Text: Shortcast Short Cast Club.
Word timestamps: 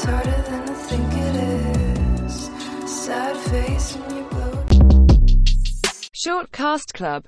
Shortcast 0.00 0.40
Short 6.14 6.52
Cast 6.52 6.94
Club. 6.94 7.18